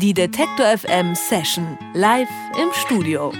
[0.00, 3.34] Die Detektor FM Session live im Studio.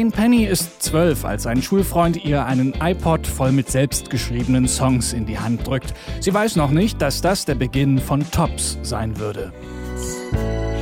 [0.00, 5.26] Jane Penny ist zwölf, als ein Schulfreund ihr einen iPod voll mit selbstgeschriebenen Songs in
[5.26, 5.92] die Hand drückt.
[6.20, 9.52] Sie weiß noch nicht, dass das der Beginn von Tops sein würde.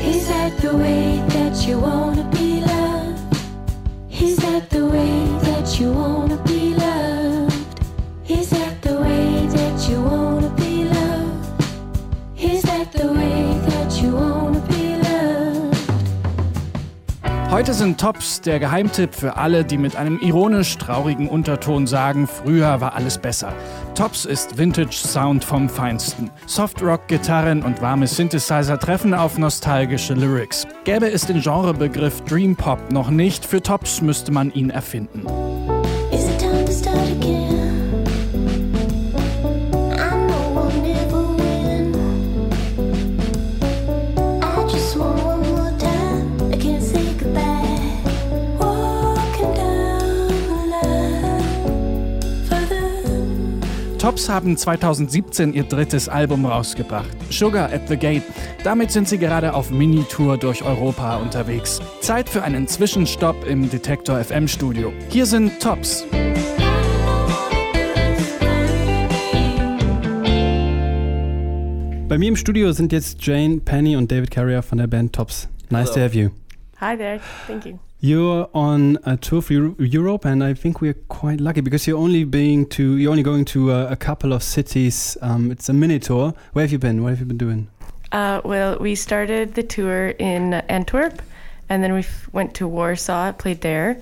[0.09, 3.18] Is that the way that you wanna be loved?
[4.09, 5.10] Is that the way
[5.42, 6.88] that you wanna be loved?
[17.51, 22.83] Heute sind Tops der Geheimtipp für alle, die mit einem ironisch traurigen Unterton sagen, früher
[22.83, 23.55] war alles besser.
[23.95, 26.30] Tops ist Vintage Sound vom Feinsten.
[26.47, 30.66] Softrock, Gitarren und warme Synthesizer treffen auf nostalgische Lyrics.
[30.85, 35.24] Gäbe es den Genrebegriff Dream Pop noch nicht, für Tops müsste man ihn erfinden.
[54.09, 58.23] Tops haben 2017 ihr drittes Album rausgebracht, Sugar at the Gate.
[58.65, 61.78] Damit sind sie gerade auf Minitour durch Europa unterwegs.
[62.00, 64.94] Zeit für einen Zwischenstopp im Detektor FM Studio.
[65.10, 66.06] Hier sind Tops.
[72.09, 75.50] Bei mir im Studio sind jetzt Jane, Penny und David Carrier von der Band Tops.
[75.69, 75.94] Nice Hello.
[75.97, 76.31] to have you.
[76.81, 77.20] Hi there.
[77.47, 77.78] Thank you.
[78.00, 82.22] You're on a tour for Europe, and I think we're quite lucky because you're only
[82.22, 85.16] being to you're only going to a, a couple of cities.
[85.21, 86.32] Um, it's a mini tour.
[86.53, 87.03] Where have you been?
[87.03, 87.69] What have you been doing?
[88.12, 91.21] Uh, well, we started the tour in Antwerp,
[91.69, 94.01] and then we went to Warsaw, played there,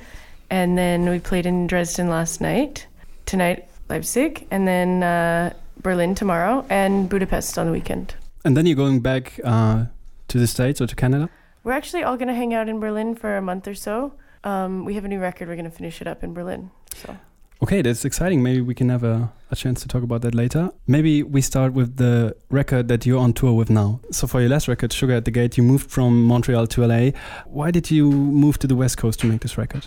[0.50, 2.86] and then we played in Dresden last night.
[3.24, 8.14] Tonight, Leipzig, and then uh, Berlin tomorrow, and Budapest on the weekend.
[8.44, 9.86] And then you're going back uh,
[10.28, 11.30] to the States or to Canada?
[11.66, 14.12] We're actually all going to hang out in Berlin for a month or so.
[14.44, 15.48] Um, we have a new record.
[15.48, 16.70] We're going to finish it up in Berlin.
[16.94, 17.16] So.
[17.60, 18.40] Okay, that's exciting.
[18.40, 20.70] Maybe we can have a, a chance to talk about that later.
[20.86, 23.98] Maybe we start with the record that you're on tour with now.
[24.12, 27.10] So, for your last record, Sugar at the Gate, you moved from Montreal to LA.
[27.46, 29.86] Why did you move to the West Coast to make this record?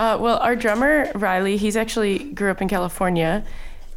[0.00, 3.44] Uh, well, our drummer, Riley, he's actually grew up in California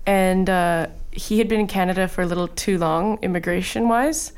[0.05, 4.33] and uh, he had been in Canada for a little too long, immigration wise.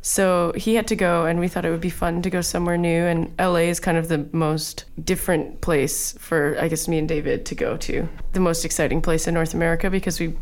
[0.00, 2.78] So he had to go, and we thought it would be fun to go somewhere
[2.78, 3.04] new.
[3.04, 7.44] And LA is kind of the most different place for, I guess, me and David
[7.46, 8.08] to go to.
[8.32, 10.34] The most exciting place in North America because we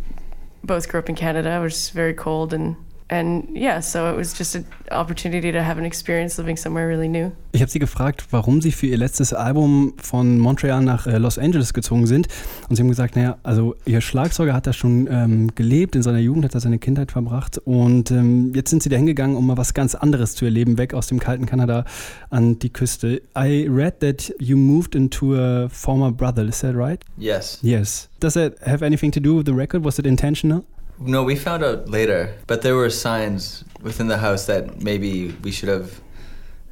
[0.62, 2.76] both grew up in Canada, which is very cold and
[3.08, 7.08] And yeah, so it was just an opportunity to have an experience living somewhere really
[7.08, 7.30] new.
[7.52, 11.38] Ich habe sie gefragt, warum sie für ihr letztes Album von Montreal nach äh, Los
[11.38, 12.26] Angeles gezogen sind.
[12.68, 16.18] Und sie haben gesagt, naja, also ihr Schlagzeuger hat da schon ähm, gelebt, in seiner
[16.18, 17.58] Jugend hat er seine Kindheit verbracht.
[17.58, 20.92] Und ähm, jetzt sind sie da hingegangen, um mal was ganz anderes zu erleben, weg
[20.92, 21.84] aus dem kalten Kanada
[22.30, 23.22] an die Küste.
[23.38, 27.04] I read that you moved into a former brother, is that right?
[27.16, 27.60] Yes.
[27.62, 28.08] Yes.
[28.18, 29.84] Does that have anything to do with the record?
[29.84, 30.64] Was it intentional?
[30.98, 35.50] No, we found out later, but there were signs within the house that maybe we
[35.50, 36.00] should have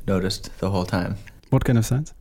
[0.06, 1.16] noticed the whole time.
[1.50, 2.14] What kind of signs?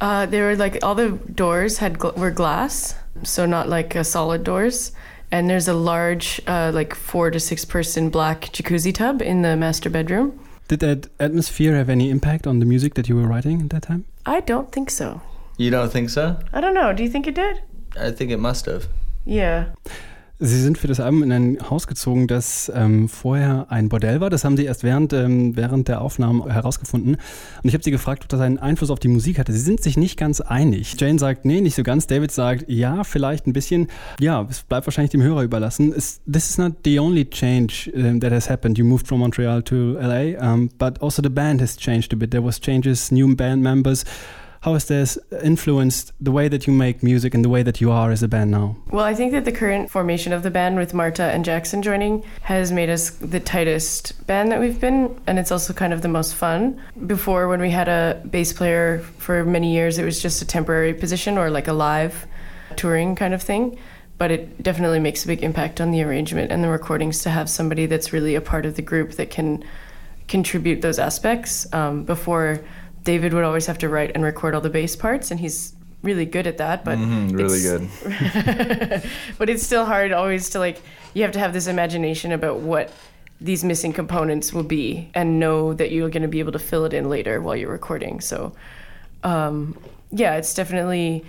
[0.00, 4.02] Uh, they were like all the doors had gl- were glass, so not like uh,
[4.02, 4.92] solid doors.
[5.32, 9.56] And there's a large, uh, like four to six person black jacuzzi tub in the
[9.56, 10.38] master bedroom.
[10.68, 13.82] Did that atmosphere have any impact on the music that you were writing at that
[13.82, 14.04] time?
[14.24, 15.20] I don't think so.
[15.56, 16.38] You don't think so?
[16.52, 16.92] I don't know.
[16.92, 17.62] Do you think it did?
[17.98, 18.88] I think it must have.
[19.24, 19.66] Yeah.
[20.38, 24.28] Sie sind für das Album in ein Haus gezogen, das ähm, vorher ein Bordell war.
[24.28, 27.14] Das haben Sie erst während, ähm, während der Aufnahmen herausgefunden.
[27.14, 29.52] Und ich habe Sie gefragt, ob das einen Einfluss auf die Musik hatte.
[29.52, 30.94] Sie sind sich nicht ganz einig.
[30.98, 32.06] Jane sagt, nee, nicht so ganz.
[32.06, 33.88] David sagt, ja, vielleicht ein bisschen.
[34.20, 35.92] Ja, es bleibt wahrscheinlich dem Hörer überlassen.
[35.92, 38.76] This is not the only change um, that has happened.
[38.76, 42.30] You moved from Montreal to LA, um, but also the band has changed a bit.
[42.30, 44.04] There was changes, new band members.
[44.66, 47.92] How has this influenced the way that you make music and the way that you
[47.92, 48.74] are as a band now?
[48.90, 52.24] Well, I think that the current formation of the band with Marta and Jackson joining
[52.42, 56.08] has made us the tightest band that we've been, and it's also kind of the
[56.08, 56.82] most fun.
[57.06, 60.94] Before, when we had a bass player for many years, it was just a temporary
[60.94, 62.26] position or like a live
[62.74, 63.78] touring kind of thing.
[64.18, 67.48] But it definitely makes a big impact on the arrangement and the recordings to have
[67.48, 69.62] somebody that's really a part of the group that can
[70.26, 71.72] contribute those aspects.
[71.72, 72.64] Um, before,
[73.06, 76.26] David would always have to write and record all the bass parts, and he's really
[76.26, 76.84] good at that.
[76.84, 79.02] But mm-hmm, really good.
[79.38, 80.82] but it's still hard always to like.
[81.14, 82.92] You have to have this imagination about what
[83.40, 86.84] these missing components will be and know that you're going to be able to fill
[86.84, 88.20] it in later while you're recording.
[88.20, 88.52] So,
[89.22, 89.78] um,
[90.10, 91.24] yeah, it's definitely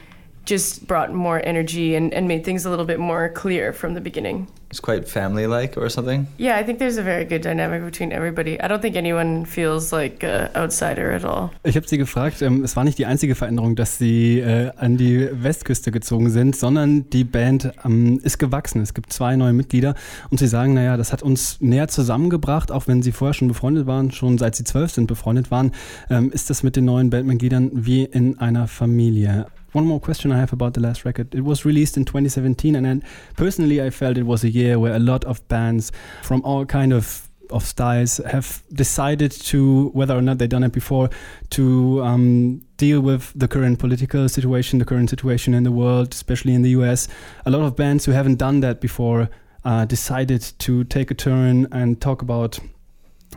[0.46, 4.02] just brought more energy and, and made things a little bit more clear from the
[4.02, 4.48] beginning.
[4.70, 6.28] It's quite family like or something.
[6.38, 8.60] Yeah, I think there's a very good dynamic between everybody.
[8.62, 11.52] I don't think anyone feels like an outsider at all.
[11.64, 14.98] Ich habe sie gefragt, ähm, es war nicht die einzige Veränderung, dass sie äh, an
[14.98, 18.82] die Westküste gezogen sind, sondern die Band ähm, ist gewachsen.
[18.82, 19.96] Es gibt zwei neue Mitglieder
[20.30, 23.88] und sie sagen, naja, das hat uns näher zusammengebracht, auch wenn sie vorher schon befreundet
[23.88, 25.72] waren, schon seit sie zwölf sind befreundet waren,
[26.10, 29.48] ähm, ist das mit den neuen Bandmitgliedern wie in einer Familie.
[29.78, 31.36] One more question I have about the last record.
[31.36, 33.04] It was released in 2017, and then
[33.36, 35.92] personally, I felt it was a year where a lot of bands
[36.24, 40.74] from all kind of of styles have decided to, whether or not they've done it
[40.74, 41.10] before,
[41.52, 46.54] to um, deal with the current political situation, the current situation in the world, especially
[46.56, 47.08] in the US.
[47.46, 49.30] A lot of bands who haven't done that before
[49.64, 52.60] uh, decided to take a turn and talk about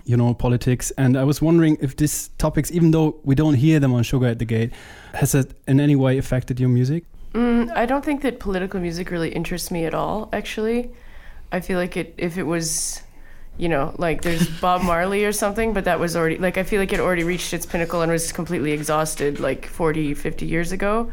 [0.05, 0.91] you know, politics.
[0.99, 4.26] And I was wondering if these topics, even though we don't hear them on Sugar
[4.26, 4.73] at the Gate,
[5.14, 7.05] has it in any way affected your music?
[7.35, 10.91] Mm, I don't think that political music really interests me at all, actually.
[11.52, 13.02] I feel like it if it was
[13.61, 16.81] you know, like there's Bob Marley or something, but that was already like I feel
[16.81, 21.11] like it already reached its pinnacle and was completely exhausted like 40, 50 years ago.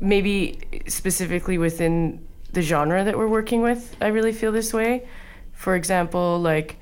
[0.00, 5.06] Maybe specifically within the genre that we're working with, I really feel this way.
[5.52, 6.76] For example, like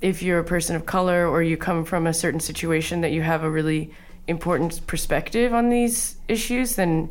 [0.00, 3.22] if you're a person of color or you come from a certain situation that you
[3.22, 3.92] have a really
[4.26, 7.10] important perspective on these issues, then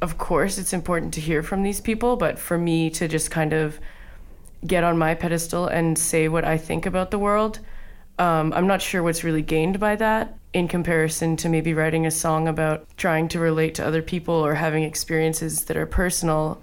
[0.00, 2.16] of course it's important to hear from these people.
[2.16, 3.80] But for me to just kind of
[4.66, 7.60] get on my pedestal and say what I think about the world,
[8.18, 12.10] um, I'm not sure what's really gained by that in comparison to maybe writing a
[12.10, 16.62] song about trying to relate to other people or having experiences that are personal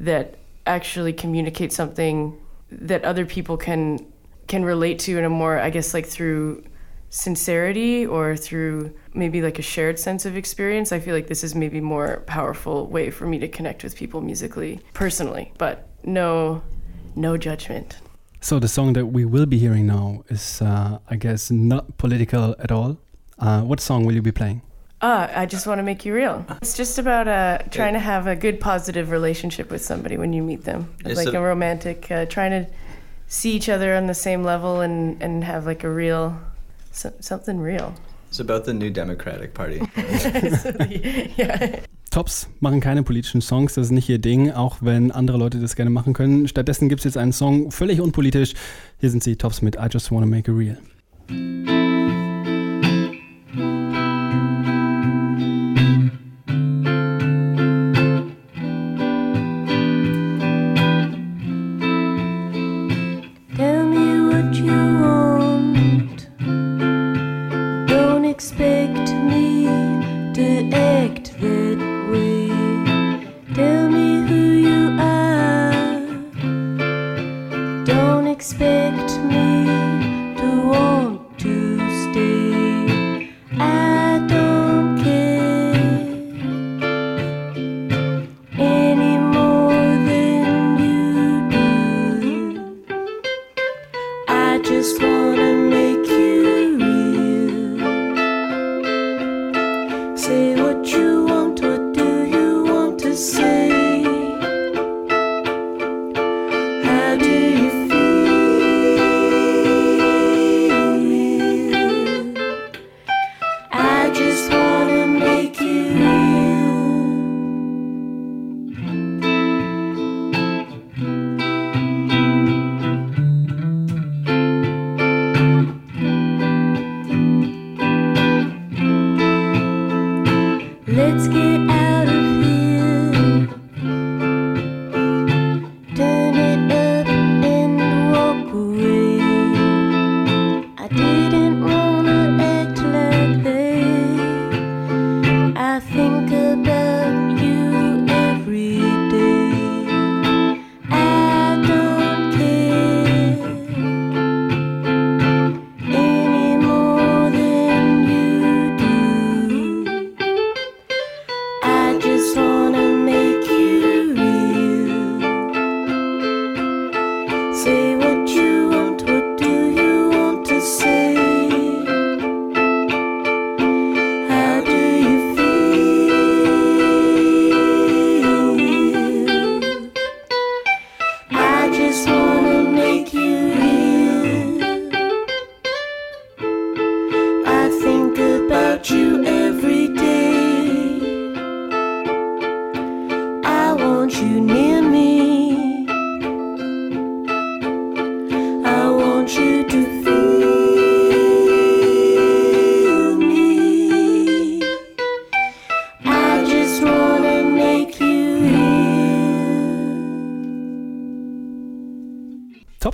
[0.00, 0.34] that
[0.66, 2.36] actually communicate something
[2.70, 4.04] that other people can
[4.48, 6.64] can relate to in a more, I guess, like through
[7.10, 10.92] sincerity or through maybe like a shared sense of experience.
[10.92, 14.20] I feel like this is maybe more powerful way for me to connect with people
[14.20, 16.62] musically, personally, but no,
[17.14, 17.98] no judgment.
[18.40, 22.54] So the song that we will be hearing now is, uh, I guess, not political
[22.58, 22.98] at all.
[23.38, 24.62] Uh, what song will you be playing?
[25.00, 26.44] Ah, I just want to make you real.
[26.60, 30.42] It's just about uh, trying to have a good, positive relationship with somebody when you
[30.42, 32.70] meet them, like a, a romantic, uh, trying to
[33.28, 36.34] see each other on the same level and, and have like a real
[36.92, 37.94] so, something real.
[38.28, 39.80] It's about the new Democratic Party.
[41.38, 41.80] yeah.
[42.10, 45.76] Tops machen keine politischen Songs, das ist nicht ihr Ding, auch wenn andere Leute das
[45.76, 46.48] gerne machen können.
[46.48, 48.54] Stattdessen gibt es jetzt einen Song, völlig unpolitisch.
[48.98, 51.87] Hier sind sie, Tops mit I Just Wanna Make It Real.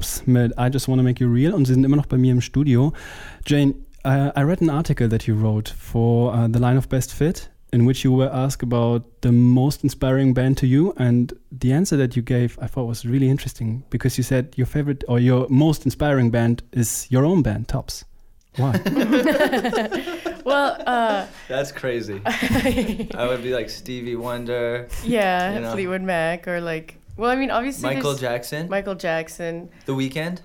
[0.05, 2.33] Tops mit I Just Wanna Make You Real und sie sind immer noch bei mir
[2.33, 2.93] im Studio.
[3.47, 7.13] Jane, uh, I read an article that you wrote for uh, the line of Best
[7.13, 11.73] Fit in which you were asked about the most inspiring band to you and the
[11.73, 15.19] answer that you gave I thought was really interesting because you said your favorite or
[15.19, 18.05] your most inspiring band is your own band, Tops.
[18.57, 18.79] Why?
[20.45, 22.21] Well, uh, That's crazy.
[22.27, 25.73] I would be like Stevie Wonder, yeah, You know.
[25.73, 29.71] Fleetwood Mac or like, well, I mean, obviously Michael there's Jackson, Michael Jackson.
[29.87, 30.41] The Weeknd.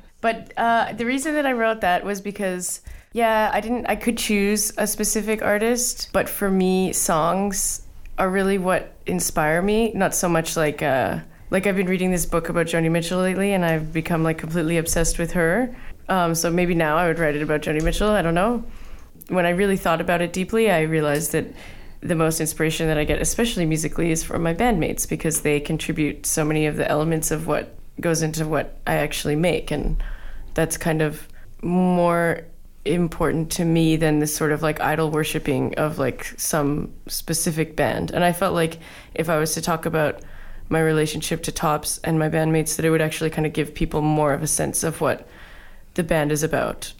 [0.26, 2.80] But uh, the reason that I wrote that was because,
[3.12, 3.86] yeah, I didn't.
[3.86, 7.82] I could choose a specific artist, but for me, songs
[8.18, 9.92] are really what inspire me.
[9.92, 13.52] Not so much like, uh, like I've been reading this book about Joni Mitchell lately,
[13.52, 15.72] and I've become like completely obsessed with her.
[16.08, 18.10] Um, so maybe now I would write it about Joni Mitchell.
[18.10, 18.64] I don't know.
[19.28, 21.46] When I really thought about it deeply, I realized that
[22.06, 26.26] the most inspiration that I get, especially musically, is from my bandmates because they contribute
[26.26, 29.70] so many of the elements of what goes into what I actually make.
[29.70, 30.02] And
[30.54, 31.28] that's kind of
[31.62, 32.42] more
[32.84, 38.10] important to me than this sort of like idol worshipping of like some specific band.
[38.10, 38.78] And I felt like
[39.14, 40.20] if I was to talk about
[40.68, 44.02] my relationship to Tops and my bandmates, that it would actually kind of give people
[44.02, 45.28] more of a sense of what
[45.94, 46.92] the band is about.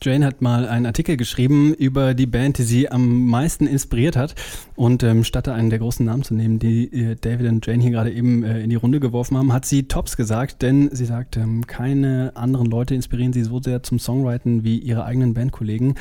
[0.00, 4.34] Jane hat mal einen Artikel geschrieben über die Band, die sie am meisten inspiriert hat.
[4.76, 7.90] Und ähm, statt einen der großen Namen zu nehmen, die äh, David und Jane hier
[7.90, 11.36] gerade eben äh, in die Runde geworfen haben, hat sie Tops gesagt, denn sie sagt,
[11.36, 15.94] ähm, keine anderen Leute inspirieren sie so sehr zum Songwriting wie ihre eigenen Bandkollegen.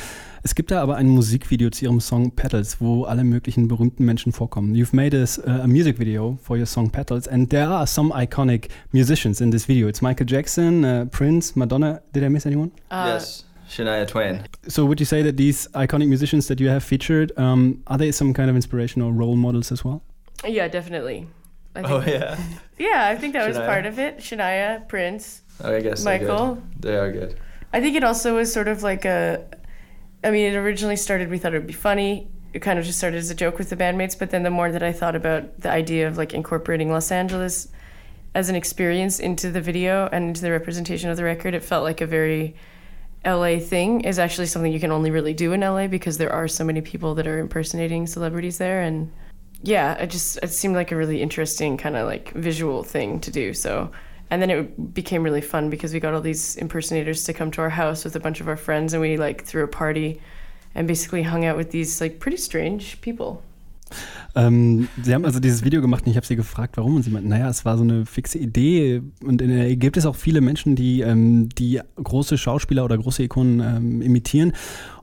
[0.44, 4.32] Es gibt da aber ein Musikvideo zu ihrem Song Petals, wo alle möglichen berühmten Menschen
[4.32, 4.76] vorkommen.
[4.76, 8.70] You've made a, a music video for your song Petals and there are some iconic
[8.92, 9.88] musicians in this video.
[9.88, 12.02] It's Michael Jackson, uh, Prince, Madonna.
[12.14, 12.72] Did I miss anyone?
[12.92, 14.48] yes, Shania Twain.
[14.68, 18.12] So would you say that these iconic musicians that you have featured um, are they
[18.12, 20.02] some kind of inspiration or role models as well?
[20.46, 21.28] Yeah, definitely.
[21.76, 22.40] I think, Oh yeah.
[22.78, 24.20] yeah, I think that was part of it.
[24.20, 25.42] Shania, Prince.
[25.64, 26.56] Oh, I guess Michael.
[26.56, 26.82] good.
[26.82, 27.40] They are good.
[27.74, 29.46] I think it also was sort of like a.
[30.24, 32.28] I mean, it originally started, we thought it would be funny.
[32.54, 34.72] It kind of just started as a joke with the bandmates, but then the more
[34.72, 37.68] that I thought about the idea of like incorporating Los Angeles
[38.34, 41.84] as an experience into the video and into the representation of the record, it felt
[41.84, 42.56] like a very
[43.26, 46.48] LA thing is actually something you can only really do in LA because there are
[46.48, 49.12] so many people that are impersonating celebrities there and
[49.64, 53.32] yeah, it just it seemed like a really interesting kind of like visual thing to
[53.32, 53.54] do.
[53.54, 53.92] So,
[54.30, 57.62] and then it became really fun because we got all these impersonators to come to
[57.62, 60.22] our house with a bunch of our friends, and we like threw a party,
[60.76, 63.42] and basically hung out with these like pretty strange people.
[64.36, 66.96] Ähm, sie haben also dieses Video gemacht und ich habe sie gefragt, warum.
[66.96, 69.02] Und sie meinten, naja, es war so eine fixe Idee.
[69.24, 73.24] Und in der gibt es auch viele Menschen, die, ähm, die große Schauspieler oder große
[73.24, 74.54] Ikonen ähm, imitieren.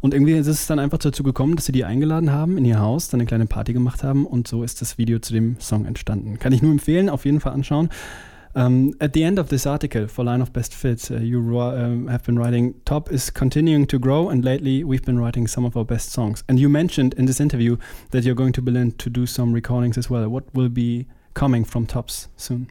[0.00, 2.78] Und irgendwie ist es dann einfach dazu gekommen, dass sie die eingeladen haben in ihr
[2.78, 5.86] Haus, dann eine kleine Party gemacht haben und so ist das Video zu dem Song
[5.86, 6.38] entstanden.
[6.38, 7.88] Kann ich nur empfehlen, auf jeden Fall anschauen.
[8.56, 12.06] Um, at the end of this article for Line of Best Fit, uh, you um,
[12.06, 15.76] have been writing Top is continuing to grow, and lately we've been writing some of
[15.76, 16.44] our best songs.
[16.48, 17.76] And you mentioned in this interview
[18.12, 20.28] that you're going to Berlin to do some recordings as well.
[20.28, 22.70] What will be coming from Tops soon?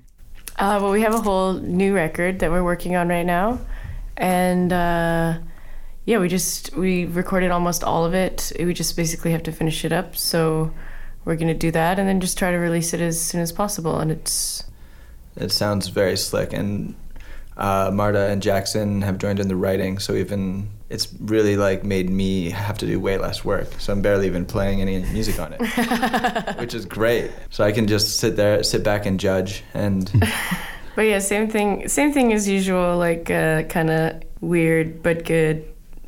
[0.58, 3.60] Uh, well, we have a whole new record that we're working on right now,
[4.16, 5.38] and uh,
[6.06, 8.54] yeah, we just we recorded almost all of it.
[8.58, 10.16] We just basically have to finish it up.
[10.16, 10.72] So
[11.26, 14.00] we're gonna do that, and then just try to release it as soon as possible.
[14.00, 14.64] And it's
[15.36, 16.96] It sounds very slick, and
[17.58, 22.10] uh, Marta and Jackson have joined in the writing, so even it's really like made
[22.10, 23.68] me have to do way less work.
[23.80, 27.32] So I'm barely even playing any music on it, which is great.
[27.50, 30.12] So I can just sit there, sit back and judge, and
[30.96, 31.88] but yeah, same thing.
[31.88, 32.98] Same thing as usual.
[32.98, 35.66] Like uh, kind of weird but good,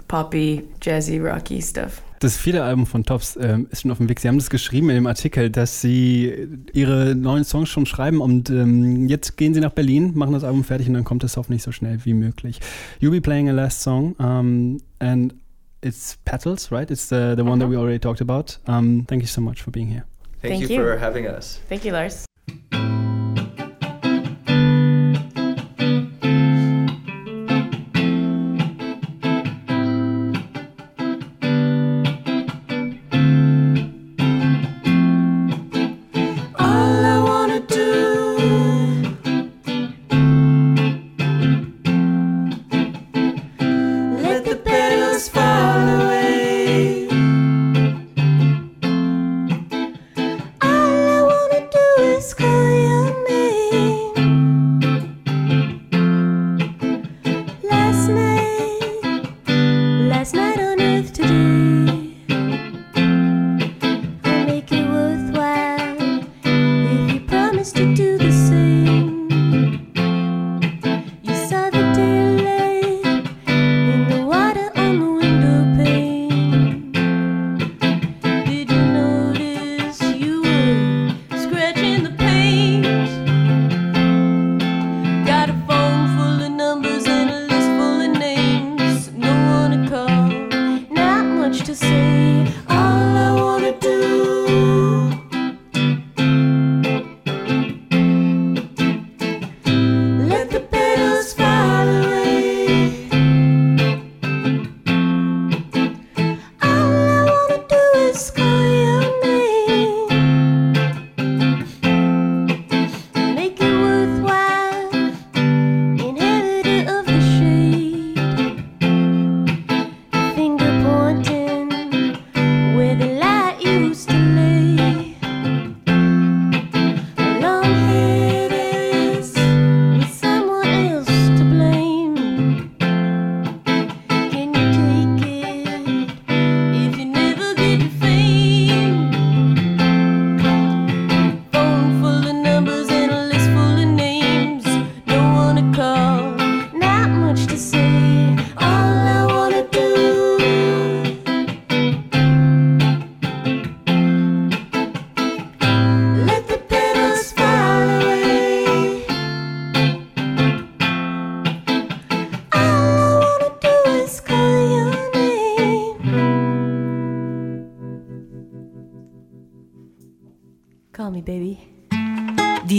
[0.08, 2.02] poppy, jazzy, rocky stuff.
[2.20, 4.20] Das vierte Album von Tops ähm, ist schon auf dem Weg.
[4.20, 8.50] Sie haben das geschrieben in dem Artikel, dass Sie Ihre neuen Songs schon schreiben und
[8.50, 11.64] ähm, jetzt gehen Sie nach Berlin, machen das Album fertig und dann kommt es hoffentlich
[11.64, 12.60] so schnell wie möglich.
[13.02, 15.34] You'll be playing a last song um, and
[15.82, 16.90] it's Petals, right?
[16.90, 18.58] It's the, the one that we already talked about.
[18.68, 20.06] Um, thank you so much for being here.
[20.42, 20.84] thank, Thank you, you.
[20.84, 21.60] for having us.
[21.70, 22.26] Thank you, Lars.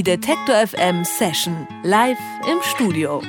[0.07, 2.17] Detektor FM Session live
[2.49, 3.21] im Studio.